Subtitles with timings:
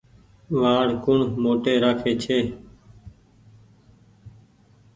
[0.59, 2.39] وآڙ ڪوڻ موٽي رآکي ڇي۔